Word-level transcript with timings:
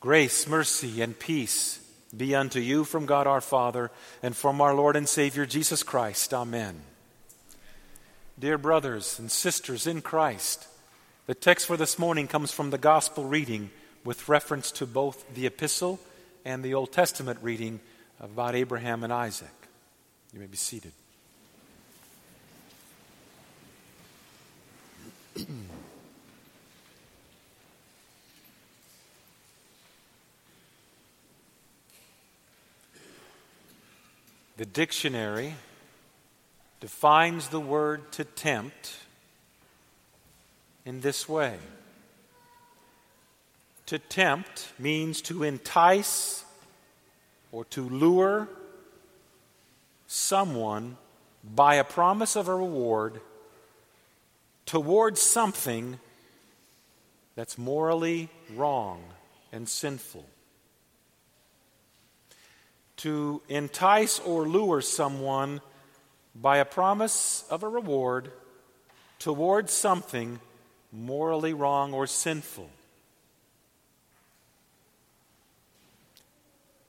Grace, 0.00 0.46
mercy, 0.46 1.02
and 1.02 1.18
peace 1.18 1.80
be 2.16 2.32
unto 2.34 2.60
you 2.60 2.84
from 2.84 3.04
God 3.04 3.26
our 3.26 3.40
Father 3.40 3.90
and 4.22 4.36
from 4.36 4.60
our 4.60 4.72
Lord 4.72 4.94
and 4.94 5.08
Savior 5.08 5.44
Jesus 5.44 5.82
Christ. 5.82 6.32
Amen. 6.32 6.82
Dear 8.38 8.58
brothers 8.58 9.18
and 9.18 9.28
sisters 9.28 9.88
in 9.88 10.00
Christ, 10.00 10.68
the 11.26 11.34
text 11.34 11.66
for 11.66 11.76
this 11.76 11.98
morning 11.98 12.28
comes 12.28 12.52
from 12.52 12.70
the 12.70 12.78
Gospel 12.78 13.24
reading 13.24 13.70
with 14.04 14.28
reference 14.28 14.70
to 14.72 14.86
both 14.86 15.34
the 15.34 15.46
epistle 15.46 15.98
and 16.44 16.62
the 16.62 16.74
Old 16.74 16.92
Testament 16.92 17.40
reading 17.42 17.80
about 18.20 18.54
Abraham 18.54 19.02
and 19.02 19.12
Isaac. 19.12 19.48
You 20.32 20.38
may 20.38 20.46
be 20.46 20.56
seated. 20.56 20.92
The 34.58 34.66
dictionary 34.66 35.54
defines 36.80 37.46
the 37.46 37.60
word 37.60 38.10
to 38.12 38.24
tempt 38.24 38.96
in 40.84 41.00
this 41.00 41.28
way. 41.28 41.58
To 43.86 44.00
tempt 44.00 44.72
means 44.76 45.22
to 45.22 45.44
entice 45.44 46.44
or 47.52 47.66
to 47.66 47.88
lure 47.88 48.48
someone 50.08 50.96
by 51.44 51.76
a 51.76 51.84
promise 51.84 52.34
of 52.34 52.48
a 52.48 52.54
reward 52.56 53.20
towards 54.66 55.20
something 55.20 56.00
that's 57.36 57.56
morally 57.56 58.28
wrong 58.56 59.04
and 59.52 59.68
sinful 59.68 60.26
to 62.98 63.42
entice 63.48 64.18
or 64.20 64.46
lure 64.46 64.80
someone 64.80 65.60
by 66.34 66.58
a 66.58 66.64
promise 66.64 67.44
of 67.50 67.62
a 67.62 67.68
reward 67.68 68.30
towards 69.18 69.72
something 69.72 70.38
morally 70.92 71.52
wrong 71.52 71.92
or 71.92 72.06
sinful. 72.06 72.70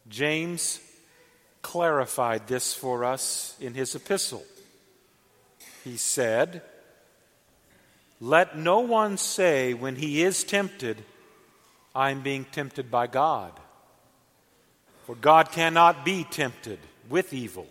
James 0.08 0.80
clarified 1.62 2.48
this 2.48 2.74
for 2.74 3.04
us 3.06 3.56
in 3.60 3.74
his 3.74 3.96
epistle. 3.96 4.44
He 5.84 5.98
said, 5.98 6.64
Let 8.20 8.58
no 8.58 8.80
one 8.80 9.18
say 9.18 9.74
when 9.74 9.96
he 9.96 10.24
is 10.24 10.44
tempted, 10.44 11.04
I'm 11.94 12.22
being 12.22 12.46
tempted 12.46 12.90
by 12.90 13.08
God. 13.08 13.54
For 15.10 15.16
God 15.16 15.52
cannot 15.52 16.06
be 16.06 16.24
tempted 16.24 16.78
with 17.10 17.34
evil, 17.34 17.66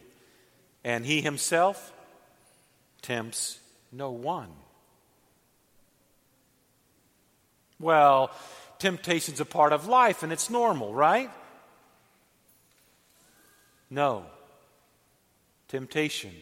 and 0.83 1.07
he 1.07 1.21
himself 1.21 1.93
tempts 3.01 3.61
no 3.93 4.11
one. 4.11 4.49
Well, 7.79 8.33
temptation's 8.81 9.39
a 9.39 9.45
part 9.45 9.73
of 9.73 9.87
life 9.87 10.25
and 10.25 10.33
it's 10.33 10.51
normal, 10.51 10.93
right? 10.93 11.31
No. 13.89 14.25
Temptation 15.69 16.35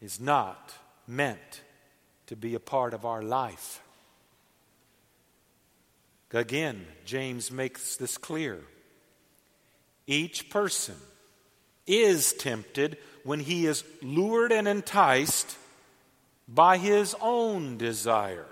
is 0.00 0.18
not 0.18 0.72
meant 1.06 1.60
to 2.28 2.36
be 2.36 2.54
a 2.54 2.58
part 2.58 2.94
of 2.94 3.04
our 3.04 3.20
life. 3.20 3.82
Again, 6.32 6.86
James 7.04 7.52
makes 7.52 7.96
this 7.96 8.16
clear. 8.16 8.62
Each 10.06 10.48
person 10.50 10.96
is 11.86 12.32
tempted 12.32 12.98
when 13.24 13.40
he 13.40 13.66
is 13.66 13.84
lured 14.02 14.52
and 14.52 14.68
enticed 14.68 15.56
by 16.48 16.78
his 16.78 17.14
own 17.20 17.76
desire. 17.76 18.46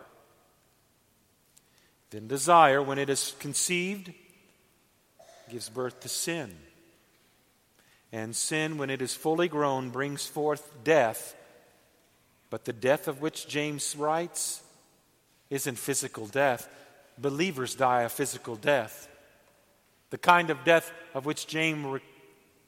Then, 2.10 2.26
desire, 2.26 2.82
when 2.82 2.98
it 2.98 3.08
is 3.08 3.34
conceived, 3.38 4.12
gives 5.50 5.68
birth 5.68 6.00
to 6.00 6.08
sin. 6.08 6.56
And 8.12 8.34
sin, 8.34 8.78
when 8.78 8.90
it 8.90 9.02
is 9.02 9.14
fully 9.14 9.48
grown, 9.48 9.90
brings 9.90 10.26
forth 10.26 10.72
death. 10.84 11.34
But 12.50 12.64
the 12.64 12.72
death 12.72 13.08
of 13.08 13.20
which 13.20 13.48
James 13.48 13.96
writes 13.96 14.62
isn't 15.50 15.78
physical 15.78 16.26
death. 16.26 16.68
Believers 17.18 17.74
die 17.74 18.02
a 18.02 18.08
physical 18.08 18.56
death. 18.56 19.08
The 20.14 20.18
kind 20.18 20.50
of 20.50 20.62
death 20.62 20.92
of 21.12 21.26
which 21.26 21.48
James 21.48 22.00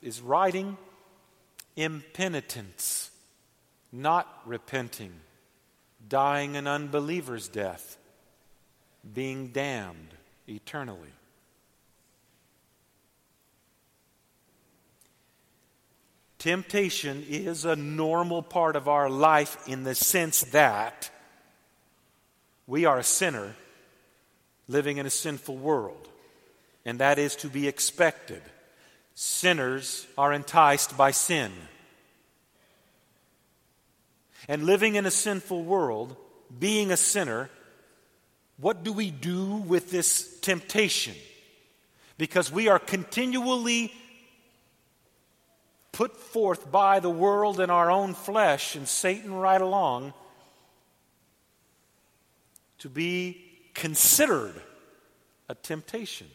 is 0.02 0.20
writing 0.20 0.76
impenitence, 1.76 3.12
not 3.92 4.26
repenting, 4.44 5.12
dying 6.08 6.56
an 6.56 6.66
unbeliever's 6.66 7.46
death, 7.46 7.98
being 9.14 9.50
damned 9.52 10.08
eternally. 10.48 11.12
Temptation 16.40 17.24
is 17.28 17.64
a 17.64 17.76
normal 17.76 18.42
part 18.42 18.74
of 18.74 18.88
our 18.88 19.08
life 19.08 19.68
in 19.68 19.84
the 19.84 19.94
sense 19.94 20.40
that 20.50 21.10
we 22.66 22.86
are 22.86 22.98
a 22.98 23.04
sinner 23.04 23.54
living 24.66 24.96
in 24.96 25.06
a 25.06 25.10
sinful 25.10 25.56
world 25.56 26.08
and 26.86 27.00
that 27.00 27.18
is 27.18 27.34
to 27.36 27.48
be 27.48 27.66
expected. 27.66 28.40
Sinners 29.16 30.06
are 30.16 30.32
enticed 30.32 30.96
by 30.96 31.10
sin. 31.10 31.52
And 34.48 34.62
living 34.62 34.94
in 34.94 35.04
a 35.04 35.10
sinful 35.10 35.64
world, 35.64 36.16
being 36.56 36.92
a 36.92 36.96
sinner, 36.96 37.50
what 38.58 38.84
do 38.84 38.92
we 38.92 39.10
do 39.10 39.56
with 39.56 39.90
this 39.90 40.38
temptation? 40.40 41.16
Because 42.18 42.52
we 42.52 42.68
are 42.68 42.78
continually 42.78 43.92
put 45.90 46.16
forth 46.16 46.70
by 46.70 47.00
the 47.00 47.10
world 47.10 47.58
and 47.58 47.72
our 47.72 47.90
own 47.90 48.14
flesh 48.14 48.76
and 48.76 48.86
Satan 48.86 49.34
right 49.34 49.60
along 49.60 50.12
to 52.78 52.88
be 52.88 53.44
considered 53.74 54.54
a 55.48 55.56
temptation. 55.56 56.28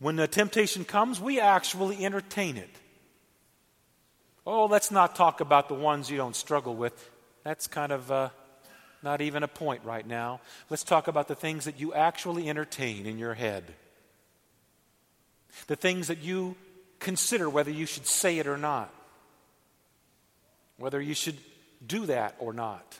When 0.00 0.16
the 0.16 0.26
temptation 0.26 0.84
comes, 0.84 1.20
we 1.20 1.40
actually 1.40 2.04
entertain 2.04 2.56
it. 2.56 2.70
Oh, 4.46 4.64
let's 4.64 4.90
not 4.90 5.14
talk 5.14 5.40
about 5.40 5.68
the 5.68 5.74
ones 5.74 6.10
you 6.10 6.16
don't 6.16 6.34
struggle 6.34 6.74
with. 6.74 7.10
That's 7.44 7.66
kind 7.66 7.92
of 7.92 8.10
uh, 8.10 8.30
not 9.02 9.20
even 9.20 9.42
a 9.42 9.48
point 9.48 9.84
right 9.84 10.06
now. 10.06 10.40
Let's 10.70 10.84
talk 10.84 11.06
about 11.06 11.28
the 11.28 11.34
things 11.34 11.66
that 11.66 11.78
you 11.78 11.92
actually 11.92 12.48
entertain 12.48 13.04
in 13.04 13.18
your 13.18 13.34
head. 13.34 13.64
The 15.66 15.76
things 15.76 16.08
that 16.08 16.18
you 16.18 16.56
consider 16.98 17.50
whether 17.50 17.70
you 17.70 17.84
should 17.84 18.06
say 18.06 18.38
it 18.38 18.46
or 18.46 18.56
not, 18.56 18.92
whether 20.78 21.00
you 21.00 21.14
should 21.14 21.36
do 21.86 22.06
that 22.06 22.36
or 22.38 22.54
not. 22.54 22.98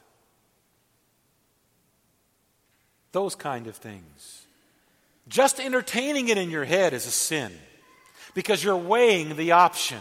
Those 3.13 3.35
kind 3.35 3.67
of 3.67 3.77
things. 3.77 4.47
Just 5.31 5.61
entertaining 5.61 6.29
it 6.29 6.37
in 6.37 6.51
your 6.51 6.65
head 6.65 6.93
is 6.93 7.07
a 7.07 7.11
sin 7.11 7.53
because 8.35 8.63
you're 8.65 8.77
weighing 8.77 9.37
the 9.37 9.53
option. 9.53 10.01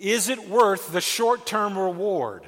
Is 0.00 0.28
it 0.28 0.48
worth 0.48 0.92
the 0.92 1.00
short 1.00 1.46
term 1.46 1.78
reward? 1.78 2.42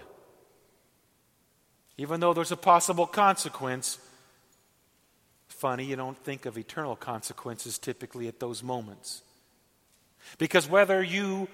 Even 1.96 2.18
though 2.18 2.34
there's 2.34 2.50
a 2.50 2.56
possible 2.56 3.06
consequence, 3.06 3.98
funny, 5.46 5.84
you 5.84 5.94
don't 5.94 6.18
think 6.18 6.46
of 6.46 6.58
eternal 6.58 6.96
consequences 6.96 7.78
typically 7.78 8.26
at 8.26 8.40
those 8.40 8.60
moments. 8.60 9.22
Because 10.36 10.68
whether 10.68 11.00
you 11.00 11.46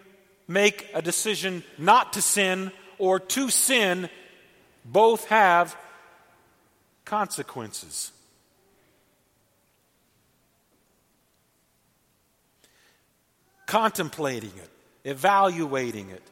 make 0.49 0.88
a 0.94 1.02
decision 1.02 1.62
not 1.76 2.14
to 2.14 2.22
sin 2.22 2.72
or 2.96 3.20
to 3.20 3.50
sin, 3.50 4.08
both 4.87 5.26
have 5.26 5.76
consequences. 7.04 8.10
Contemplating 13.66 14.52
it, 14.56 14.70
evaluating 15.05 16.11
it, 16.11 16.22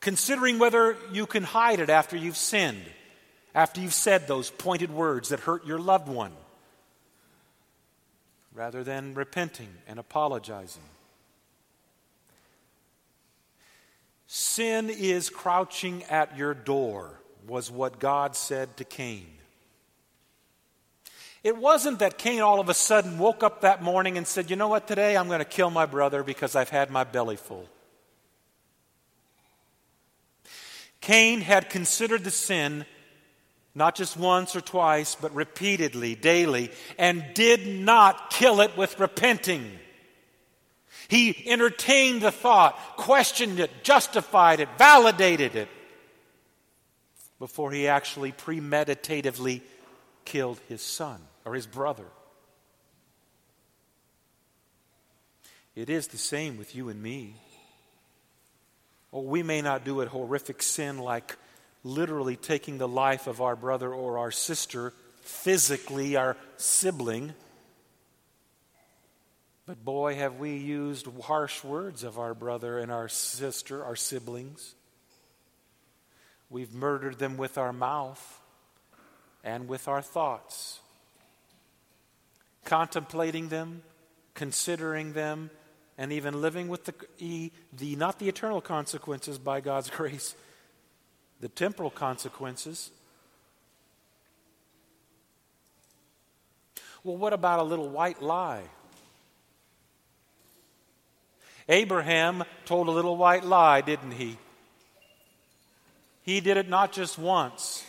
considering 0.00 0.58
whether 0.58 0.96
you 1.12 1.26
can 1.26 1.42
hide 1.42 1.80
it 1.80 1.90
after 1.90 2.16
you've 2.16 2.36
sinned, 2.36 2.84
after 3.54 3.80
you've 3.80 3.94
said 3.94 4.26
those 4.26 4.50
pointed 4.50 4.90
words 4.90 5.30
that 5.30 5.40
hurt 5.40 5.66
your 5.66 5.78
loved 5.78 6.08
one, 6.08 6.32
rather 8.52 8.84
than 8.84 9.14
repenting 9.14 9.72
and 9.88 9.98
apologizing. 9.98 10.82
Sin 14.26 14.90
is 14.90 15.30
crouching 15.30 16.02
at 16.04 16.36
your 16.36 16.54
door, 16.54 17.20
was 17.46 17.70
what 17.70 17.98
God 17.98 18.34
said 18.34 18.76
to 18.78 18.84
Cain. 18.84 19.26
It 21.44 21.58
wasn't 21.58 21.98
that 21.98 22.16
Cain 22.16 22.40
all 22.40 22.58
of 22.58 22.70
a 22.70 22.74
sudden 22.74 23.18
woke 23.18 23.42
up 23.42 23.60
that 23.60 23.82
morning 23.82 24.16
and 24.16 24.26
said, 24.26 24.48
You 24.48 24.56
know 24.56 24.68
what, 24.68 24.88
today 24.88 25.14
I'm 25.14 25.28
going 25.28 25.40
to 25.40 25.44
kill 25.44 25.70
my 25.70 25.84
brother 25.84 26.22
because 26.22 26.56
I've 26.56 26.70
had 26.70 26.90
my 26.90 27.04
belly 27.04 27.36
full. 27.36 27.68
Cain 31.02 31.42
had 31.42 31.68
considered 31.68 32.24
the 32.24 32.30
sin 32.30 32.86
not 33.74 33.94
just 33.94 34.16
once 34.16 34.56
or 34.56 34.62
twice, 34.62 35.16
but 35.16 35.34
repeatedly, 35.34 36.14
daily, 36.14 36.70
and 36.96 37.22
did 37.34 37.66
not 37.66 38.30
kill 38.30 38.62
it 38.62 38.74
with 38.76 38.98
repenting. 38.98 39.70
He 41.08 41.50
entertained 41.50 42.22
the 42.22 42.30
thought, 42.30 42.78
questioned 42.96 43.60
it, 43.60 43.70
justified 43.82 44.60
it, 44.60 44.68
validated 44.78 45.56
it 45.56 45.68
before 47.38 47.70
he 47.70 47.88
actually 47.88 48.32
premeditatively 48.32 49.60
killed 50.24 50.58
his 50.68 50.80
son 50.80 51.20
or 51.44 51.54
his 51.54 51.66
brother. 51.66 52.06
It 55.74 55.90
is 55.90 56.08
the 56.08 56.18
same 56.18 56.56
with 56.56 56.74
you 56.74 56.88
and 56.88 57.02
me. 57.02 57.34
Oh, 59.12 59.22
we 59.22 59.42
may 59.42 59.60
not 59.60 59.84
do 59.84 60.00
a 60.00 60.06
horrific 60.06 60.62
sin 60.62 60.98
like 60.98 61.36
literally 61.82 62.36
taking 62.36 62.78
the 62.78 62.88
life 62.88 63.26
of 63.26 63.40
our 63.40 63.56
brother 63.56 63.92
or 63.92 64.18
our 64.18 64.30
sister, 64.30 64.92
physically, 65.22 66.16
our 66.16 66.36
sibling. 66.56 67.34
But 69.66 69.84
boy, 69.84 70.14
have 70.16 70.36
we 70.36 70.56
used 70.56 71.08
harsh 71.22 71.64
words 71.64 72.04
of 72.04 72.18
our 72.18 72.34
brother 72.34 72.78
and 72.78 72.92
our 72.92 73.08
sister, 73.08 73.84
our 73.84 73.96
siblings. 73.96 74.74
We've 76.50 76.72
murdered 76.72 77.18
them 77.18 77.36
with 77.36 77.58
our 77.58 77.72
mouth 77.72 78.40
and 79.42 79.66
with 79.66 79.88
our 79.88 80.02
thoughts. 80.02 80.80
Contemplating 82.64 83.48
them, 83.48 83.82
considering 84.34 85.12
them, 85.12 85.50
and 85.96 86.12
even 86.12 86.40
living 86.40 86.68
with 86.68 86.84
the, 86.84 87.50
the 87.72 87.96
not 87.96 88.18
the 88.18 88.28
eternal 88.28 88.60
consequences 88.60 89.38
by 89.38 89.60
God's 89.60 89.90
grace, 89.96 90.34
the 91.40 91.48
temporal 91.48 91.90
consequences. 91.90 92.90
Well, 97.02 97.16
what 97.16 97.34
about 97.34 97.60
a 97.60 97.62
little 97.62 97.88
white 97.88 98.22
lie? 98.22 98.62
Abraham 101.68 102.44
told 102.64 102.88
a 102.88 102.90
little 102.90 103.16
white 103.16 103.44
lie, 103.44 103.80
didn't 103.80 104.12
he? 104.12 104.38
He 106.22 106.40
did 106.40 106.56
it 106.56 106.68
not 106.68 106.92
just 106.92 107.18
once. 107.18 107.84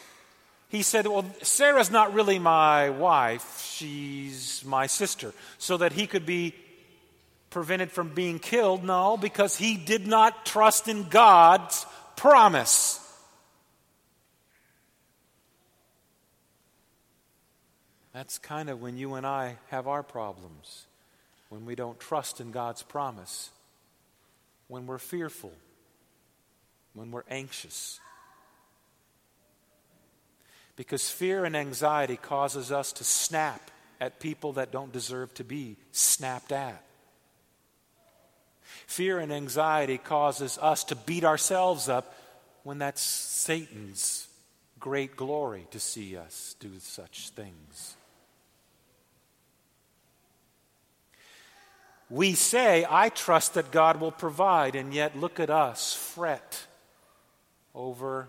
He 0.69 0.81
said, 0.81 1.07
Well, 1.07 1.25
Sarah's 1.41 1.91
not 1.91 2.13
really 2.13 2.39
my 2.39 2.89
wife, 2.89 3.61
she's 3.61 4.63
my 4.65 4.87
sister, 4.87 5.33
so 5.57 5.77
that 5.77 5.93
he 5.93 6.07
could 6.07 6.25
be 6.25 6.53
prevented 7.49 7.91
from 7.91 8.09
being 8.09 8.39
killed. 8.39 8.83
No, 8.83 9.17
because 9.17 9.55
he 9.55 9.77
did 9.77 10.07
not 10.07 10.45
trust 10.45 10.87
in 10.87 11.07
God's 11.09 11.85
promise. 12.15 12.99
That's 18.15 18.37
kind 18.37 18.69
of 18.69 18.81
when 18.81 18.97
you 18.97 19.15
and 19.15 19.25
I 19.25 19.57
have 19.71 19.87
our 19.87 20.01
problems, 20.01 20.85
when 21.49 21.65
we 21.65 21.75
don't 21.75 21.99
trust 21.99 22.39
in 22.39 22.51
God's 22.51 22.81
promise, 22.81 23.49
when 24.69 24.87
we're 24.87 24.99
fearful, 24.99 25.51
when 26.93 27.11
we're 27.11 27.25
anxious. 27.29 27.99
Because 30.75 31.09
fear 31.09 31.45
and 31.45 31.55
anxiety 31.55 32.17
causes 32.17 32.71
us 32.71 32.91
to 32.93 33.03
snap 33.03 33.71
at 34.01 34.19
people 34.19 34.53
that 34.53 34.71
don't 34.71 34.91
deserve 34.91 35.33
to 35.35 35.43
be 35.43 35.77
snapped 35.91 36.51
at. 36.51 36.83
Fear 38.87 39.19
and 39.19 39.31
anxiety 39.31 39.97
causes 39.97 40.59
us 40.61 40.83
to 40.85 40.95
beat 40.95 41.23
ourselves 41.23 41.87
up 41.87 42.13
when 42.63 42.77
that's 42.77 43.01
Satan's 43.01 44.27
great 44.79 45.15
glory 45.15 45.67
to 45.71 45.79
see 45.79 46.17
us 46.17 46.55
do 46.59 46.71
such 46.79 47.29
things. 47.29 47.95
We 52.09 52.33
say, 52.33 52.85
I 52.87 53.09
trust 53.09 53.55
that 53.55 53.71
God 53.71 53.99
will 53.99 54.11
provide, 54.11 54.75
and 54.75 54.93
yet 54.93 55.17
look 55.17 55.39
at 55.39 55.49
us 55.49 55.93
fret 55.93 56.67
over 57.73 58.27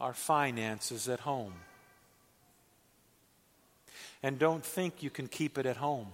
our 0.00 0.12
finances 0.12 1.08
at 1.08 1.20
home. 1.20 1.54
And 4.22 4.38
don't 4.38 4.64
think 4.64 5.02
you 5.02 5.10
can 5.10 5.28
keep 5.28 5.58
it 5.58 5.66
at 5.66 5.76
home. 5.76 6.08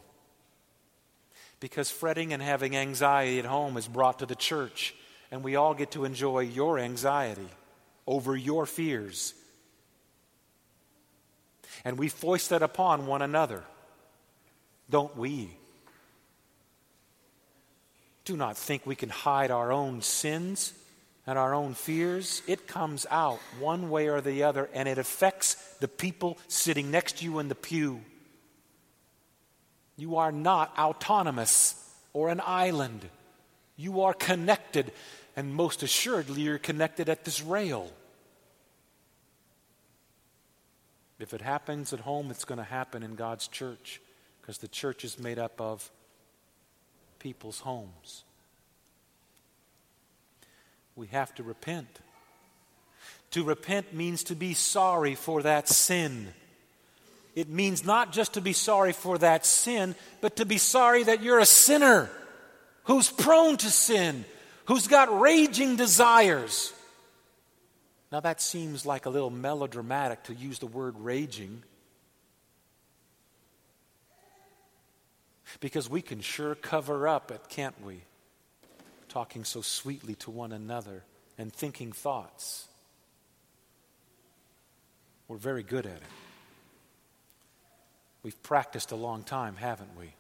Because 1.61 1.91
fretting 1.91 2.33
and 2.33 2.43
having 2.43 2.77
anxiety 2.77 3.39
at 3.39 3.45
home 3.45 3.77
is 3.77 3.87
brought 3.87 4.19
to 4.21 4.27
the 4.27 4.35
church, 4.35 4.95
and 5.31 5.45
we 5.45 5.57
all 5.57 5.75
get 5.75 5.93
to 5.93 6.05
enjoy 6.05 6.41
your 6.41 6.79
anxiety 6.79 7.49
over 8.07 8.37
your 8.37 8.67
fears. 8.67 9.35
And 11.85 11.99
we 11.99 12.09
foist 12.09 12.51
that 12.51 12.63
upon 12.63 13.07
one 13.07 13.23
another, 13.23 13.63
don't 14.89 15.17
we? 15.17 15.51
Do 18.25 18.37
not 18.37 18.57
think 18.57 18.87
we 18.87 18.97
can 18.97 19.09
hide 19.09 19.51
our 19.51 19.73
own 19.73 20.03
sins 20.03 20.73
and 21.31 21.39
our 21.39 21.55
own 21.55 21.75
fears. 21.75 22.43
It 22.49 22.67
comes 22.67 23.07
out 23.09 23.39
one 23.61 23.89
way 23.89 24.09
or 24.09 24.21
the 24.21 24.43
other, 24.43 24.69
and 24.75 24.89
it 24.89 24.99
affects 24.99 25.55
the 25.79 25.87
people 25.87 26.37
sitting 26.49 26.91
next 26.91 27.19
to 27.19 27.25
you 27.25 27.39
in 27.39 27.47
the 27.47 27.55
pew. 27.55 28.01
You 29.97 30.17
are 30.17 30.33
not 30.33 30.77
autonomous 30.77 31.77
or 32.13 32.31
an 32.31 32.43
island. 32.45 33.09
You 33.77 34.01
are 34.01 34.13
connected, 34.13 34.91
and 35.37 35.55
most 35.55 35.85
assuredly, 35.85 36.43
you're 36.43 36.59
connected 36.59 37.09
at 37.09 37.25
this 37.25 37.41
rail. 37.41 37.93
If 41.21 41.33
it 41.33 41.43
happens 41.43 41.93
at 41.93 42.01
home, 42.01 42.33
it's 42.33 42.45
going 42.45 42.59
to 42.59 42.65
happen 42.65 43.05
in 43.05 43.15
God's 43.15 43.47
church 43.47 44.01
because 44.41 44.59
the 44.59 44.67
church 44.67 45.05
is 45.05 45.17
made 45.17 45.39
up 45.39 45.61
of 45.61 45.93
people's 47.21 47.61
homes. 47.61 48.25
We 51.01 51.07
have 51.07 51.35
to 51.37 51.43
repent. 51.43 51.89
To 53.31 53.43
repent 53.43 53.95
means 53.95 54.25
to 54.25 54.35
be 54.35 54.53
sorry 54.53 55.15
for 55.15 55.43
that 55.45 55.67
sin. 55.67 56.29
It 57.35 57.49
means 57.49 57.87
not 57.87 58.13
just 58.13 58.35
to 58.35 58.43
be 58.43 58.53
sorry 58.53 58.93
for 58.93 59.17
that 59.17 59.47
sin, 59.47 59.95
but 60.21 60.37
to 60.37 60.45
be 60.45 60.59
sorry 60.59 61.05
that 61.05 61.23
you're 61.23 61.39
a 61.39 61.47
sinner 61.47 62.11
who's 62.85 63.11
prone 63.11 63.57
to 63.57 63.71
sin, 63.71 64.27
who's 64.67 64.89
got 64.89 65.21
raging 65.21 65.77
desires. 65.77 66.71
Now, 68.13 68.21
that 68.21 68.43
seems 68.43 68.85
like 68.85 69.07
a 69.07 69.11
little 69.11 69.31
melodramatic 69.31 70.25
to 70.25 70.35
use 70.35 70.59
the 70.59 70.67
word 70.67 70.97
raging. 70.99 71.63
Because 75.61 75.89
we 75.89 76.03
can 76.03 76.21
sure 76.21 76.55
cover 76.55 77.09
up 77.09 77.31
it, 77.31 77.41
can't 77.49 77.83
we? 77.83 78.03
Talking 79.11 79.45
so 79.45 79.61
sweetly 79.61 80.15
to 80.17 80.31
one 80.31 80.53
another 80.53 81.05
and 81.37 81.53
thinking 81.53 81.93
thoughts. 81.93 82.67
We're 85.29 85.37
very 85.37 85.63
good 85.63 85.85
at 85.85 85.93
it. 85.93 86.03
We've 88.23 88.43
practiced 88.43 88.91
a 88.91 88.97
long 88.97 89.23
time, 89.23 89.57
haven't 89.57 89.95
we? 89.99 90.15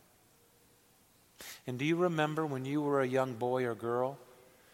And 1.66 1.78
do 1.78 1.86
you 1.86 1.96
remember 1.96 2.44
when 2.44 2.66
you 2.66 2.82
were 2.82 3.00
a 3.00 3.06
young 3.06 3.32
boy 3.32 3.64
or 3.64 3.74
girl 3.74 4.18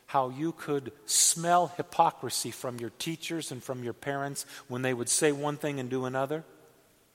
how 0.06 0.30
you 0.30 0.50
could 0.50 0.90
smell 1.04 1.68
hypocrisy 1.76 2.50
from 2.50 2.80
your 2.80 2.90
teachers 2.98 3.52
and 3.52 3.62
from 3.62 3.84
your 3.84 3.92
parents 3.92 4.46
when 4.66 4.82
they 4.82 4.92
would 4.92 5.08
say 5.08 5.30
one 5.30 5.56
thing 5.56 5.78
and 5.78 5.88
do 5.88 6.06
another? 6.06 6.42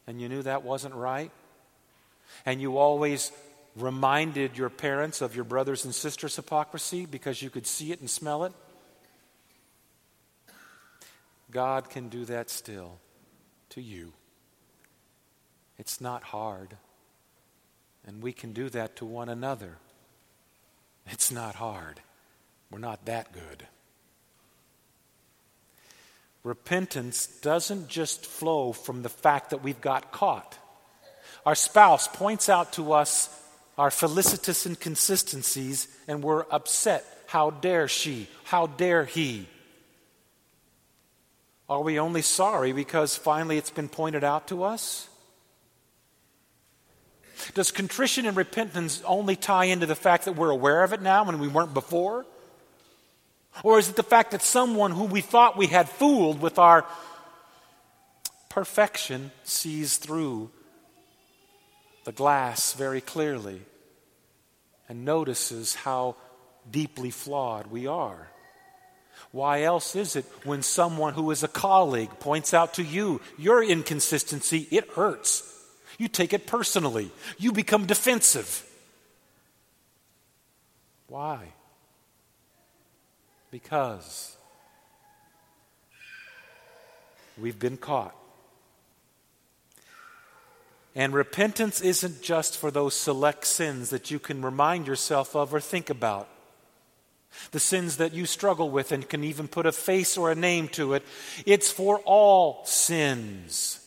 And 0.08 0.22
you 0.22 0.29
knew 0.29 0.43
that 0.43 0.63
wasn't 0.63 0.96
right? 0.96 1.31
and 2.46 2.62
you 2.62 2.77
always 2.77 3.31
reminded 3.75 4.58
your 4.58 4.70
parents 4.70 5.22
of 5.22 5.36
your 5.36 5.46
brothers 5.46 5.86
and 5.86 5.94
sisters' 5.94 6.36
hypocrisy 6.36 7.06
because 7.06 7.42
you 7.42 7.50
could 7.50 7.68
see 7.68 7.92
it 7.92 8.00
and 8.00 8.10
smell 8.10 8.44
it? 8.44 8.54
God 11.50 11.90
can 11.90 12.10
do 12.10 12.25
that 12.25 12.50
still 12.50 13.00
to 13.70 13.82
you. 13.82 14.13
It's 15.78 16.00
not 16.00 16.24
hard. 16.24 16.78
And 18.06 18.22
we 18.22 18.34
can 18.34 18.54
do 18.54 18.70
that 18.70 18.96
to 18.98 19.06
one 19.06 19.30
another. 19.30 19.78
It's 21.08 21.32
not 21.32 21.56
hard. 21.56 22.00
We're 22.70 22.80
not 22.80 23.06
that 23.06 23.34
good. 23.34 23.68
Repentance 26.44 27.28
doesn't 27.28 27.88
just 27.88 28.25
flow 28.25 28.72
from 28.72 29.04
the 29.04 29.10
fact 29.10 29.51
that 29.51 29.63
we've 29.63 29.82
got 29.82 30.12
caught 30.12 30.58
our 31.46 31.56
spouse 31.56 32.08
points 32.08 32.50
out 32.50 32.74
to 32.74 32.94
us 32.94 33.30
our 33.82 33.90
felicitous 33.90 34.68
inconsistencies 34.68 35.88
and 36.08 36.22
we're 36.22 36.46
upset. 36.52 37.04
How 37.26 37.50
dare 37.50 37.88
she? 37.88 38.28
How 38.44 38.68
dare 38.68 39.06
he? 39.06 39.48
Are 41.68 41.82
we 41.82 41.98
only 41.98 42.22
sorry 42.22 42.74
because 42.74 43.18
finally 43.18 43.58
it's 43.58 43.72
been 43.72 43.90
pointed 43.90 44.24
out 44.24 44.50
to 44.50 44.62
us? 44.64 45.10
Does 47.56 47.72
contrition 47.72 48.28
and 48.28 48.38
repentance 48.38 49.02
only 49.04 49.36
tie 49.36 49.66
into 49.66 49.88
the 49.88 49.96
fact 49.96 50.26
that 50.26 50.34
we're 50.34 50.52
aware 50.52 50.84
of 50.84 50.94
it 50.94 51.02
now 51.02 51.24
when 51.24 51.40
we 51.40 51.48
weren't 51.48 51.74
before? 51.74 52.28
Or 53.64 53.80
is 53.80 53.90
it 53.90 53.96
the 53.96 54.04
fact 54.04 54.30
that 54.30 54.44
someone 54.44 54.92
who 54.92 55.06
we 55.06 55.22
thought 55.22 55.58
we 55.58 55.66
had 55.66 55.90
fooled 55.90 56.40
with 56.40 56.60
our 56.60 56.86
perfection 58.48 59.32
sees 59.44 59.98
through 59.98 60.52
the 62.04 62.12
glass 62.12 62.74
very 62.74 63.02
clearly 63.02 63.62
and 64.91 65.05
notices 65.05 65.74
how 65.74 66.17
deeply 66.69 67.12
flawed 67.12 67.67
we 67.67 67.88
are? 67.88 68.27
Why 69.31 69.63
else 69.63 69.95
is 69.95 70.17
it 70.17 70.25
when 70.43 70.63
someone 70.63 71.13
who 71.13 71.31
is 71.31 71.43
a 71.43 71.48
colleague 71.48 72.10
points 72.19 72.53
out 72.53 72.74
to 72.74 72.83
you 72.83 73.21
your 73.38 73.63
inconsistency, 73.63 74.67
it 74.69 74.89
hurts? 74.89 75.48
You 75.98 76.10
take 76.10 76.33
it 76.33 76.45
personally, 76.45 77.10
you 77.38 77.53
become 77.53 77.86
defensive. 77.86 78.67
Why? 81.07 81.53
Because 83.50 84.36
we've 87.38 87.57
been 87.57 87.77
caught. 87.77 88.13
And 90.95 91.13
repentance 91.13 91.79
isn't 91.81 92.21
just 92.21 92.57
for 92.57 92.69
those 92.69 92.93
select 92.93 93.45
sins 93.45 93.91
that 93.91 94.12
you 94.12 94.19
can 94.19 94.41
remind 94.41 94.88
yourself 94.88 95.36
of 95.36 95.53
or 95.53 95.60
think 95.60 95.89
about 95.89 96.27
the 97.51 97.60
sins 97.60 97.98
that 97.98 98.13
you 98.13 98.25
struggle 98.25 98.69
with 98.69 98.91
and 98.91 99.07
can 99.07 99.24
even 99.24 99.48
put 99.48 99.65
a 99.65 99.71
face 99.71 100.17
or 100.17 100.31
a 100.31 100.36
name 100.36 100.67
to 100.69 100.93
it. 100.93 101.03
It's 101.45 101.71
for 101.71 102.00
all 102.00 102.65
sins. 102.65 103.77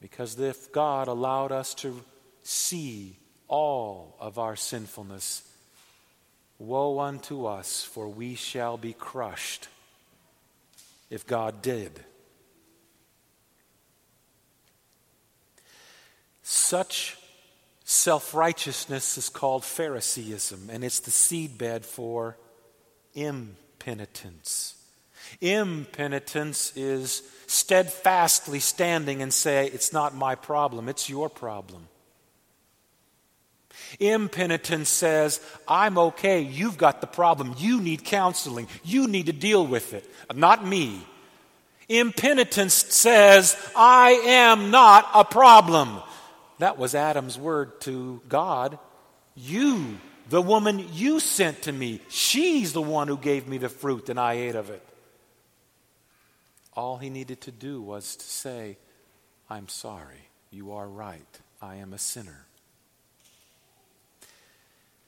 Because 0.00 0.38
if 0.38 0.72
God 0.72 1.08
allowed 1.08 1.52
us 1.52 1.74
to 1.74 2.02
see 2.42 3.16
all 3.48 4.16
of 4.20 4.38
our 4.38 4.56
sinfulness, 4.56 5.42
woe 6.58 7.00
unto 7.00 7.46
us, 7.46 7.82
for 7.84 8.08
we 8.08 8.34
shall 8.34 8.76
be 8.76 8.92
crushed 8.92 9.68
if 11.10 11.26
God 11.26 11.62
did. 11.62 12.04
Such 16.52 17.16
Self 17.84 18.32
righteousness 18.32 19.18
is 19.18 19.28
called 19.28 19.64
Phariseeism, 19.64 20.70
and 20.70 20.84
it's 20.84 21.00
the 21.00 21.10
seedbed 21.10 21.84
for 21.84 22.38
impenitence. 23.14 24.76
Impenitence 25.40 26.72
is 26.76 27.22
steadfastly 27.46 28.60
standing 28.60 29.20
and 29.20 29.32
say, 29.32 29.66
It's 29.66 29.92
not 29.92 30.14
my 30.14 30.36
problem, 30.36 30.88
it's 30.88 31.10
your 31.10 31.28
problem. 31.28 31.88
Impenitence 33.98 34.88
says, 34.88 35.40
I'm 35.66 35.98
okay, 35.98 36.40
you've 36.40 36.78
got 36.78 37.00
the 37.00 37.06
problem, 37.06 37.54
you 37.58 37.80
need 37.80 38.04
counseling, 38.04 38.68
you 38.84 39.08
need 39.08 39.26
to 39.26 39.32
deal 39.32 39.66
with 39.66 39.92
it, 39.92 40.08
not 40.34 40.64
me. 40.64 41.00
Impenitence 41.88 42.74
says, 42.74 43.56
I 43.76 44.12
am 44.24 44.70
not 44.70 45.10
a 45.14 45.24
problem. 45.24 46.00
That 46.62 46.78
was 46.78 46.94
Adam's 46.94 47.36
word 47.36 47.80
to 47.80 48.22
God. 48.28 48.78
You, 49.34 49.98
the 50.28 50.40
woman 50.40 50.86
you 50.92 51.18
sent 51.18 51.62
to 51.62 51.72
me, 51.72 52.00
she's 52.08 52.72
the 52.72 52.80
one 52.80 53.08
who 53.08 53.16
gave 53.16 53.48
me 53.48 53.58
the 53.58 53.68
fruit 53.68 54.08
and 54.08 54.20
I 54.20 54.34
ate 54.34 54.54
of 54.54 54.70
it. 54.70 54.80
All 56.74 56.98
he 56.98 57.10
needed 57.10 57.40
to 57.40 57.50
do 57.50 57.82
was 57.82 58.14
to 58.14 58.24
say, 58.24 58.76
I'm 59.50 59.66
sorry. 59.66 60.28
You 60.52 60.74
are 60.74 60.86
right. 60.86 61.40
I 61.60 61.78
am 61.78 61.92
a 61.92 61.98
sinner. 61.98 62.46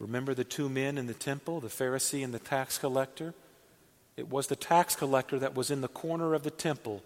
Remember 0.00 0.34
the 0.34 0.42
two 0.42 0.68
men 0.68 0.98
in 0.98 1.06
the 1.06 1.14
temple, 1.14 1.60
the 1.60 1.68
Pharisee 1.68 2.24
and 2.24 2.34
the 2.34 2.40
tax 2.40 2.78
collector? 2.78 3.32
It 4.16 4.28
was 4.28 4.48
the 4.48 4.56
tax 4.56 4.96
collector 4.96 5.38
that 5.38 5.54
was 5.54 5.70
in 5.70 5.82
the 5.82 5.86
corner 5.86 6.34
of 6.34 6.42
the 6.42 6.50
temple, 6.50 7.04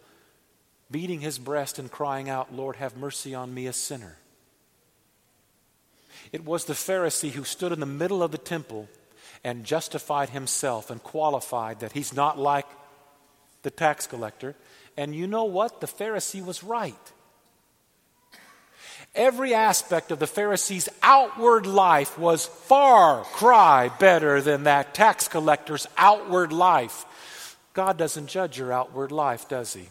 beating 0.91 1.21
his 1.21 1.39
breast 1.39 1.79
and 1.79 1.91
crying 1.91 2.31
out, 2.31 2.55
Lord, 2.55 2.77
have 2.77 2.97
mercy 2.97 3.35
on 3.35 3.53
me, 3.53 3.67
a 3.67 3.75
sinner. 3.75 4.17
It 6.33 6.45
was 6.45 6.65
the 6.65 6.75
Pharisee 6.75 7.31
who 7.31 7.45
stood 7.45 7.73
in 7.73 7.81
the 7.81 7.87
middle 7.87 8.23
of 8.23 8.33
the 8.33 8.39
temple 8.39 8.89
and 9.45 9.65
justified 9.65 10.31
himself 10.31 10.91
and 10.91 11.03
qualified 11.03 11.81
that 11.81 11.93
he's 11.93 12.13
not 12.13 12.39
like 12.39 12.67
the 13.63 13.71
tax 13.71 14.07
collector. 14.07 14.55
And 14.97 15.15
you 15.15 15.27
know 15.27 15.45
what? 15.45 15.81
The 15.81 15.87
Pharisee 15.87 16.45
was 16.45 16.63
right. 16.63 16.95
Every 19.15 19.55
aspect 19.55 20.11
of 20.11 20.19
the 20.19 20.27
Pharisee's 20.27 20.89
outward 21.03 21.67
life 21.67 22.19
was 22.19 22.47
far 22.47 23.25
cry 23.25 23.89
better 23.99 24.41
than 24.41 24.65
that 24.65 24.95
tax 24.95 25.29
collector's 25.29 25.87
outward 25.97 26.53
life. 26.53 27.07
God 27.73 27.97
doesn't 27.97 28.27
judge 28.27 28.59
your 28.59 28.73
outward 28.73 29.13
life, 29.13 29.49
does 29.49 29.73
He? 29.73 29.89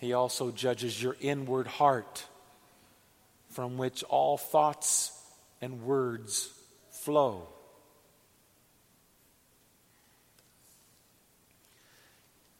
He 0.00 0.12
also 0.12 0.50
judges 0.50 1.02
your 1.02 1.16
inward 1.20 1.66
heart 1.66 2.24
from 3.58 3.76
which 3.76 4.04
all 4.04 4.36
thoughts 4.36 5.10
and 5.60 5.82
words 5.82 6.48
flow. 6.92 7.48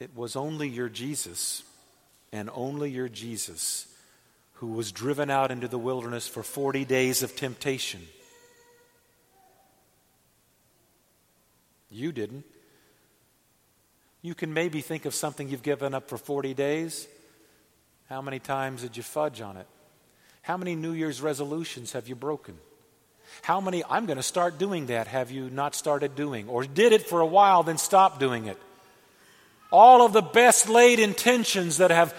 It 0.01 0.11
was 0.17 0.35
only 0.35 0.69
your 0.69 0.89
Jesus, 0.89 1.63
and 2.33 2.51
only 2.53 2.91
your 2.91 3.09
Jesus, 3.09 3.87
who 4.55 4.67
was 4.73 4.91
driven 4.91 5.31
out 5.31 5.53
into 5.53 5.69
the 5.69 5.79
wilderness 5.79 6.27
for 6.27 6.43
40 6.43 6.85
days 6.85 7.23
of 7.23 7.37
temptation. 7.37 8.01
You 11.93 12.11
didn't. 12.11 12.45
You 14.21 14.35
can 14.35 14.53
maybe 14.53 14.81
think 14.81 15.05
of 15.05 15.15
something 15.15 15.49
you've 15.49 15.63
given 15.63 15.95
up 15.95 16.09
for 16.09 16.19
40 16.19 16.55
days. 16.55 17.07
How 18.09 18.21
many 18.21 18.41
times 18.41 18.83
did 18.83 18.97
you 18.97 19.05
fudge 19.05 19.41
on 19.41 19.59
it? 19.59 19.69
How 20.43 20.57
many 20.57 20.75
New 20.75 20.93
Year's 20.93 21.21
resolutions 21.21 21.93
have 21.93 22.09
you 22.09 22.15
broken? 22.15 22.57
How 23.43 23.61
many, 23.61 23.85
I'm 23.89 24.07
going 24.07 24.17
to 24.17 24.23
start 24.23 24.59
doing 24.59 24.87
that, 24.87 25.07
have 25.07 25.31
you 25.31 25.51
not 25.51 25.75
started 25.75 26.15
doing? 26.17 26.49
Or 26.49 26.65
did 26.65 26.93
it 26.93 27.03
for 27.09 27.21
a 27.21 27.27
while, 27.27 27.63
then 27.63 27.79
stopped 27.79 28.21
doing 28.21 28.47
it? 28.47 28.59
All 29.71 30.05
of 30.05 30.13
the 30.13 30.23
best 30.23 30.69
laid 30.69 30.99
intentions 30.99 31.77
that 31.77 31.91
have 31.91 32.15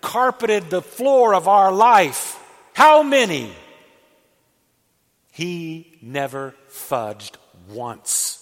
carpeted 0.00 0.70
the 0.70 0.82
floor 0.82 1.34
of 1.34 1.48
our 1.48 1.72
life, 1.72 2.38
how 2.72 3.02
many? 3.02 3.52
He 5.30 5.98
never 6.00 6.54
fudged 6.70 7.36
once. 7.68 8.40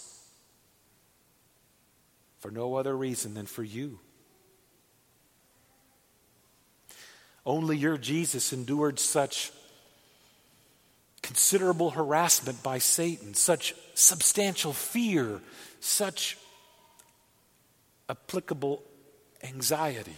For 2.38 2.50
no 2.50 2.74
other 2.74 2.96
reason 2.96 3.34
than 3.34 3.46
for 3.46 3.62
you. 3.62 3.98
Only 7.44 7.76
your 7.76 7.98
Jesus 7.98 8.52
endured 8.52 8.98
such 8.98 9.52
considerable 11.22 11.90
harassment 11.90 12.62
by 12.62 12.78
Satan, 12.78 13.34
such 13.34 13.74
substantial 13.94 14.72
fear, 14.72 15.40
such 15.80 16.38
applicable 18.08 18.82
anxiety. 19.42 20.16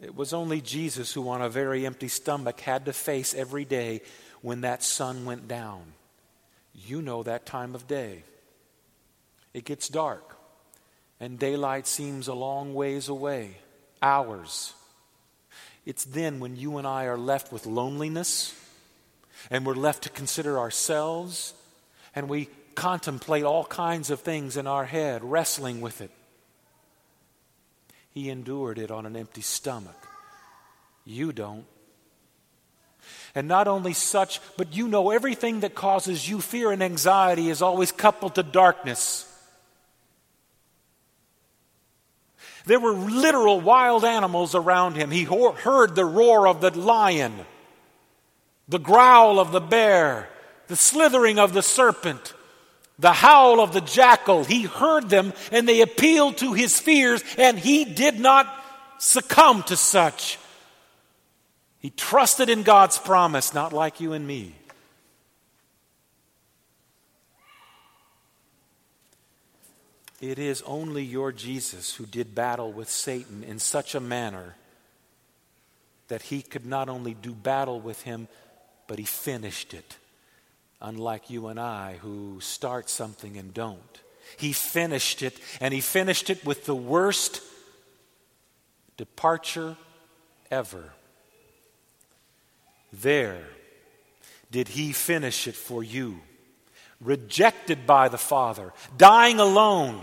It 0.00 0.14
was 0.16 0.32
only 0.32 0.60
Jesus 0.60 1.12
who, 1.12 1.28
on 1.28 1.42
a 1.42 1.48
very 1.48 1.84
empty 1.84 2.08
stomach, 2.08 2.60
had 2.60 2.86
to 2.86 2.92
face 2.92 3.34
every 3.34 3.64
day 3.64 4.00
when 4.40 4.62
that 4.62 4.82
sun 4.82 5.24
went 5.24 5.46
down. 5.46 5.82
You 6.74 7.02
know 7.02 7.22
that 7.22 7.44
time 7.44 7.74
of 7.74 7.86
day. 7.86 8.24
It 9.52 9.64
gets 9.64 9.88
dark, 9.88 10.36
and 11.20 11.38
daylight 11.38 11.86
seems 11.86 12.28
a 12.28 12.34
long 12.34 12.72
ways 12.72 13.08
away 13.08 13.56
ours. 14.02 14.74
It's 15.86 16.04
then 16.04 16.40
when 16.40 16.56
you 16.56 16.78
and 16.78 16.86
I 16.86 17.04
are 17.06 17.18
left 17.18 17.52
with 17.52 17.66
loneliness 17.66 18.54
and 19.50 19.64
we're 19.64 19.74
left 19.74 20.02
to 20.04 20.10
consider 20.10 20.58
ourselves 20.58 21.54
and 22.14 22.28
we 22.28 22.48
contemplate 22.74 23.44
all 23.44 23.64
kinds 23.64 24.10
of 24.10 24.20
things 24.20 24.56
in 24.56 24.66
our 24.66 24.84
head, 24.84 25.22
wrestling 25.24 25.80
with 25.80 26.00
it. 26.00 26.10
He 28.12 28.28
endured 28.28 28.78
it 28.78 28.90
on 28.90 29.06
an 29.06 29.16
empty 29.16 29.40
stomach. 29.40 30.06
You 31.04 31.32
don't. 31.32 31.66
And 33.34 33.46
not 33.48 33.68
only 33.68 33.92
such, 33.92 34.40
but 34.56 34.74
you 34.74 34.88
know 34.88 35.10
everything 35.10 35.60
that 35.60 35.74
causes 35.74 36.28
you 36.28 36.40
fear 36.40 36.72
and 36.72 36.82
anxiety 36.82 37.48
is 37.48 37.62
always 37.62 37.92
coupled 37.92 38.34
to 38.34 38.42
darkness. 38.42 39.26
There 42.66 42.80
were 42.80 42.92
literal 42.92 43.60
wild 43.60 44.04
animals 44.04 44.54
around 44.54 44.96
him. 44.96 45.10
He 45.10 45.24
heard 45.24 45.94
the 45.94 46.04
roar 46.04 46.46
of 46.46 46.60
the 46.60 46.70
lion, 46.76 47.34
the 48.68 48.78
growl 48.78 49.38
of 49.38 49.52
the 49.52 49.60
bear, 49.60 50.28
the 50.68 50.76
slithering 50.76 51.38
of 51.38 51.52
the 51.52 51.62
serpent, 51.62 52.34
the 52.98 53.12
howl 53.12 53.60
of 53.60 53.72
the 53.72 53.80
jackal. 53.80 54.44
He 54.44 54.62
heard 54.62 55.08
them 55.08 55.32
and 55.50 55.66
they 55.66 55.80
appealed 55.80 56.36
to 56.38 56.52
his 56.52 56.78
fears, 56.78 57.24
and 57.38 57.58
he 57.58 57.84
did 57.84 58.20
not 58.20 58.46
succumb 58.98 59.62
to 59.64 59.76
such. 59.76 60.38
He 61.78 61.90
trusted 61.90 62.50
in 62.50 62.62
God's 62.62 62.98
promise, 62.98 63.54
not 63.54 63.72
like 63.72 64.00
you 64.00 64.12
and 64.12 64.26
me. 64.26 64.54
It 70.20 70.38
is 70.38 70.62
only 70.62 71.02
your 71.02 71.32
Jesus 71.32 71.94
who 71.94 72.04
did 72.04 72.34
battle 72.34 72.72
with 72.72 72.90
Satan 72.90 73.42
in 73.42 73.58
such 73.58 73.94
a 73.94 74.00
manner 74.00 74.54
that 76.08 76.22
he 76.22 76.42
could 76.42 76.66
not 76.66 76.88
only 76.88 77.14
do 77.14 77.32
battle 77.32 77.80
with 77.80 78.02
him, 78.02 78.28
but 78.86 78.98
he 78.98 79.04
finished 79.04 79.72
it. 79.72 79.96
Unlike 80.82 81.30
you 81.30 81.46
and 81.46 81.58
I, 81.58 81.98
who 82.02 82.38
start 82.40 82.90
something 82.90 83.36
and 83.36 83.54
don't. 83.54 84.00
He 84.36 84.52
finished 84.52 85.22
it, 85.22 85.38
and 85.60 85.72
he 85.72 85.80
finished 85.80 86.28
it 86.28 86.44
with 86.44 86.66
the 86.66 86.74
worst 86.74 87.42
departure 88.96 89.76
ever. 90.50 90.92
There 92.92 93.44
did 94.50 94.68
he 94.68 94.92
finish 94.92 95.46
it 95.46 95.54
for 95.54 95.82
you 95.82 96.20
rejected 97.00 97.86
by 97.86 98.08
the 98.08 98.18
Father, 98.18 98.72
dying 98.96 99.40
alone. 99.40 100.00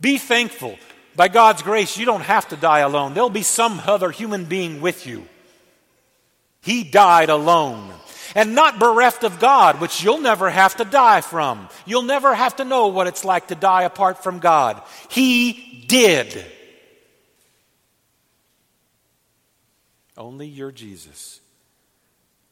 Be 0.00 0.18
thankful. 0.18 0.76
By 1.14 1.28
God's 1.28 1.62
grace, 1.62 1.98
you 1.98 2.06
don't 2.06 2.22
have 2.22 2.48
to 2.48 2.56
die 2.56 2.80
alone. 2.80 3.14
There'll 3.14 3.30
be 3.30 3.42
some 3.42 3.80
other 3.86 4.10
human 4.10 4.46
being 4.46 4.80
with 4.80 5.06
you. 5.06 5.26
He 6.62 6.84
died 6.84 7.28
alone. 7.28 7.92
And 8.34 8.54
not 8.54 8.78
bereft 8.78 9.24
of 9.24 9.38
God, 9.38 9.78
which 9.78 10.02
you'll 10.02 10.20
never 10.20 10.48
have 10.48 10.76
to 10.76 10.86
die 10.86 11.20
from. 11.20 11.68
You'll 11.84 12.02
never 12.02 12.34
have 12.34 12.56
to 12.56 12.64
know 12.64 12.86
what 12.86 13.06
it's 13.06 13.26
like 13.26 13.48
to 13.48 13.54
die 13.54 13.82
apart 13.82 14.22
from 14.22 14.38
God. 14.38 14.82
He 15.10 15.84
did. 15.86 16.42
Only 20.16 20.46
your 20.46 20.72
Jesus 20.72 21.40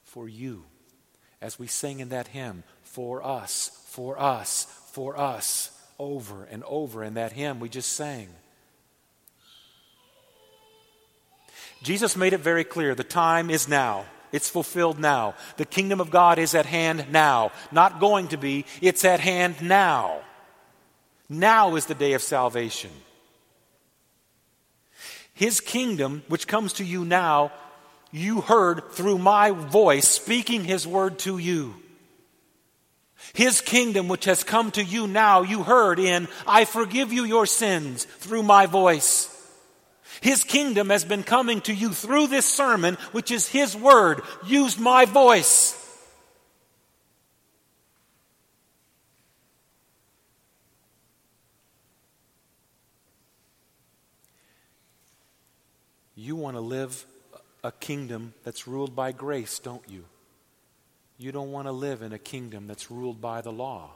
for 0.05 0.29
you 0.29 0.65
as 1.41 1.59
we 1.59 1.67
sing 1.67 2.01
in 2.01 2.11
that 2.11 2.29
hymn, 2.29 2.63
for 2.83 3.23
us, 3.23 3.83
for 3.87 4.21
us, 4.21 4.65
for 4.93 5.19
us, 5.19 5.71
over 5.99 6.45
and 6.45 6.65
over 6.65 7.05
in 7.05 7.15
that 7.15 7.33
hymn 7.33 7.61
we 7.61 7.69
just 7.69 7.93
sang. 7.93 8.29
Jesus 11.83 12.17
made 12.17 12.33
it 12.33 12.41
very 12.41 12.65
clear 12.65 12.95
the 12.95 13.05
time 13.05 13.51
is 13.51 13.69
now. 13.69 14.05
It's 14.33 14.49
fulfilled 14.49 14.99
now. 14.99 15.35
The 15.57 15.65
kingdom 15.65 16.01
of 16.01 16.11
God 16.11 16.39
is 16.39 16.55
at 16.55 16.67
hand 16.67 17.07
now. 17.11 17.53
Not 17.73 18.01
going 18.01 18.29
to 18.29 18.37
be, 18.37 18.65
it's 18.81 19.05
at 19.05 19.21
hand 19.21 19.61
now. 19.63 20.21
Now 21.29 21.77
is 21.77 21.87
the 21.87 21.95
day 21.95 22.13
of 22.13 22.23
salvation. 22.23 22.91
His 25.33 25.61
kingdom, 25.61 26.23
which 26.29 26.47
comes 26.47 26.75
to 26.75 26.85
you 26.85 27.05
now, 27.05 27.51
you 28.13 28.41
heard 28.41 28.91
through 28.93 29.19
my 29.19 29.51
voice 29.51 30.09
speaking 30.09 30.65
his 30.65 30.87
word 30.87 31.19
to 31.21 31.39
you. 31.39 31.75
His 33.35 33.61
kingdom, 33.61 34.09
which 34.09 34.25
has 34.25 34.43
come 34.43 34.71
to 34.73 34.83
you 34.83 35.07
now, 35.07 35.43
you 35.43 35.63
heard 35.63 35.99
in, 35.99 36.27
I 36.47 36.65
forgive 36.65 37.13
you 37.13 37.25
your 37.25 37.47
sins 37.47 38.05
through 38.05 38.43
my 38.43 38.67
voice. 38.67 39.29
His 40.21 40.45
kingdom 40.45 40.91
has 40.91 41.05
been 41.05 41.23
coming 41.23 41.61
to 41.63 41.75
you 41.75 41.91
through 41.91 42.27
this 42.27 42.47
sermon, 42.47 42.97
which 43.13 43.31
is 43.31 43.47
His 43.47 43.77
word, 43.77 44.23
used 44.47 44.81
my 44.81 45.05
voice. 45.05 45.77
You 56.17 56.37
want 56.37 56.57
to 56.57 56.61
live 56.61 57.07
a 57.63 57.73
kingdom 57.73 58.35
that's 58.45 58.67
ruled 58.67 58.95
by 58.95 59.13
grace, 59.13 59.59
don't 59.59 59.89
you? 59.89 60.05
You 61.19 61.33
don't 61.33 61.53
want 61.53 61.67
to 61.67 61.73
live 61.73 62.03
in 62.03 62.13
a 62.13 62.19
kingdom 62.19 62.67
that's 62.67 62.91
ruled 62.91 63.21
by 63.21 63.41
the 63.43 63.53
law. 63.53 63.91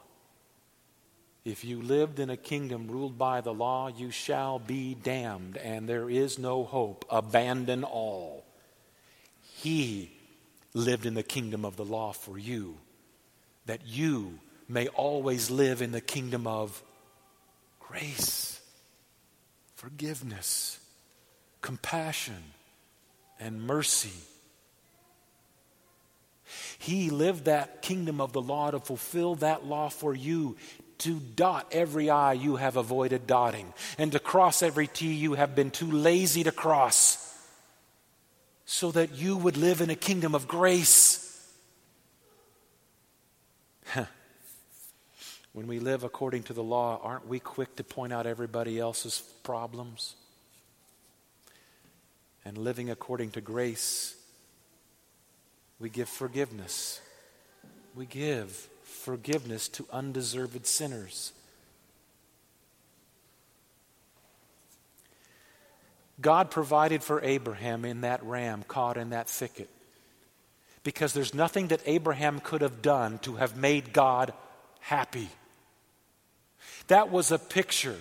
If 1.45 1.65
you 1.65 1.83
lived 1.83 2.19
in 2.21 2.31
a 2.31 2.37
kingdom 2.37 2.89
ruled 2.89 3.19
by 3.19 3.43
the 3.43 3.53
law, 3.53 3.89
you 3.89 4.11
shall 4.11 4.59
be 4.59 4.95
damned, 4.95 5.59
and 5.59 5.89
there 5.89 6.09
is 6.09 6.39
no 6.39 6.65
hope. 6.65 7.05
Abandon 7.11 7.85
all. 7.85 8.45
He 9.57 10.11
lived 10.73 11.07
in 11.07 11.15
the 11.15 11.23
kingdom 11.23 11.65
of 11.65 11.77
the 11.77 11.85
law 11.85 12.13
for 12.13 12.39
you, 12.39 12.79
that 13.67 13.87
you 13.87 14.39
may 14.69 14.89
always 14.89 15.51
live 15.51 15.83
in 15.83 15.93
the 15.93 16.01
kingdom 16.01 16.47
of 16.47 16.83
grace, 17.79 18.61
forgiveness, 19.75 20.79
compassion 21.61 22.54
and 23.41 23.63
mercy. 23.63 24.13
He 26.79 27.11
lived 27.11 27.47
that 27.47 27.83
kingdom 27.83 28.21
of 28.21 28.33
the 28.33 28.43
law 28.43 28.71
to 28.71 28.79
fulfill 28.79 29.37
that 29.37 29.65
law 29.65 29.89
for 29.89 30.15
you, 30.15 30.57
to 30.99 31.19
dot 31.19 31.69
every 31.73 32.11
I 32.11 32.35
you 32.35 32.57
have 32.57 32.77
avoided 32.77 33.27
dotting, 33.27 33.73
and 33.99 34.13
to 34.13 34.19
cross 34.19 34.63
every 34.63 34.87
T 34.87 35.13
you 35.13 35.35
have 35.35 35.55
been 35.55 35.71
too 35.71 35.91
lazy 35.91 36.45
to 36.45 36.53
cross, 36.53 37.21
so 38.67 38.91
that 38.93 39.15
you 39.15 39.37
would 39.37 39.57
live 39.57 39.81
in 39.81 39.91
a 39.91 39.95
kingdom 39.95 40.35
of 40.35 40.47
grace. 40.47 41.21
when 45.53 45.67
we 45.67 45.79
live 45.79 46.05
according 46.05 46.43
to 46.45 46.53
the 46.53 46.63
law, 46.63 47.01
aren't 47.03 47.29
we 47.29 47.39
quick 47.39 47.77
to 47.77 47.85
point 47.85 48.13
out 48.13 48.27
everybody 48.27 48.79
else's 48.79 49.21
problems? 49.43 50.17
And 52.45 52.59
living 52.59 52.91
according 52.91 53.31
to 53.33 53.41
grace, 53.41 54.15
we 55.79 55.89
give 55.89 56.09
forgiveness. 56.09 57.01
We 57.95 58.07
give 58.07 58.69
forgiveness 58.83 59.69
to 59.69 59.87
undeserved 59.93 60.67
sinners. 60.67 61.33
God 66.21 66.51
provided 66.51 67.03
for 67.03 67.21
Abraham 67.23 67.85
in 67.85 68.03
that 68.03 68.23
ram 68.23 68.65
caught 68.67 68.97
in 68.97 69.11
that 69.11 69.29
thicket 69.29 69.69
because 70.85 71.13
there's 71.13 71.35
nothing 71.35 71.69
that 71.69 71.81
Abraham 71.87 72.41
could 72.41 72.61
have 72.61 72.83
done 72.83 73.19
to 73.21 73.35
have 73.35 73.57
made 73.57 73.93
God 73.93 74.33
happy. 74.81 75.29
That 76.87 77.11
was 77.11 77.33
a 77.33 77.39
picture 77.39 77.99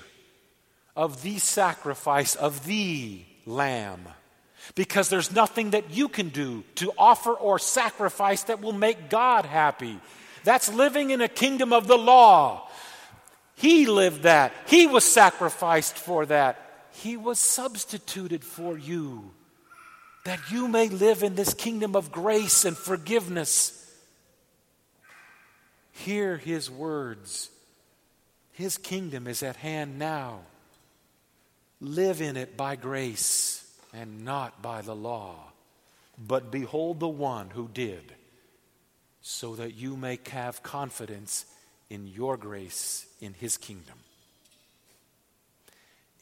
of 0.96 1.24
the 1.24 1.40
sacrifice 1.40 2.36
of 2.36 2.66
the 2.66 3.24
lamb 3.46 4.08
because 4.76 5.10
there's 5.10 5.32
nothing 5.32 5.72
that 5.72 5.92
you 5.92 6.08
can 6.08 6.30
do 6.30 6.64
to 6.76 6.92
offer 6.98 7.32
or 7.32 7.60
sacrifice 7.60 8.44
that 8.44 8.62
will 8.62 8.74
make 8.74 9.10
God 9.10 9.46
happy. 9.46 10.00
That's 10.44 10.74
living 10.74 11.12
in 11.12 11.22
a 11.22 11.28
kingdom 11.28 11.74
of 11.74 11.88
the 11.88 11.98
law. 11.98 12.70
He 13.56 13.86
lived 13.86 14.24
that. 14.24 14.54
He 14.68 14.88
was 14.88 15.04
sacrificed 15.04 15.98
for 15.98 16.26
that. 16.28 16.60
He 16.92 17.18
was 17.18 17.40
substituted 17.40 18.44
for 18.44 18.78
you 18.78 19.32
that 20.26 20.40
you 20.52 20.68
may 20.68 20.88
live 20.88 21.22
in 21.22 21.36
this 21.36 21.54
kingdom 21.54 21.96
of 21.96 22.12
grace 22.12 22.64
and 22.66 22.78
forgiveness. 22.78 23.80
Hear 25.92 26.38
his 26.38 26.72
words. 26.72 27.50
His 28.54 28.78
kingdom 28.78 29.28
is 29.28 29.44
at 29.44 29.58
hand 29.58 30.00
now. 30.00 30.40
Live 31.82 32.22
in 32.22 32.38
it 32.38 32.56
by 32.56 32.78
grace 32.78 33.53
and 33.94 34.26
not 34.26 34.62
by 34.62 34.82
the 34.82 34.96
law. 34.96 35.52
But 36.18 36.52
behold 36.52 37.00
the 37.00 37.08
one 37.08 37.52
who 37.52 37.70
did, 37.74 38.14
so 39.22 39.56
that 39.56 39.76
you 39.76 39.96
may 39.96 40.20
have 40.32 40.64
confidence 40.64 41.46
in 41.90 42.08
your 42.08 42.38
grace 42.38 43.06
in 43.22 43.34
his 43.34 43.58
kingdom. 43.58 43.96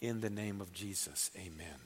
In 0.02 0.22
the 0.22 0.30
name 0.30 0.62
of 0.62 0.74
Jesus, 0.74 1.32
amen. 1.38 1.80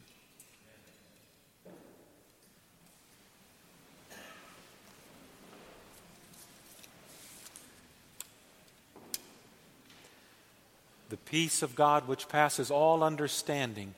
The 11.10 11.18
peace 11.18 11.62
of 11.62 11.76
God, 11.76 12.08
which 12.08 12.28
passes 12.28 12.72
all 12.72 13.04
understanding, 13.04 13.94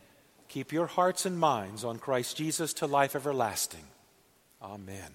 Keep 0.57 0.73
your 0.73 0.87
hearts 0.87 1.27
and 1.27 1.37
minds 1.37 1.83
on 1.83 1.99
Christ 1.99 2.35
Jesus 2.35 2.73
to 2.73 2.87
life 2.87 3.15
everlasting. 3.15 3.83
Amen. 4.59 5.11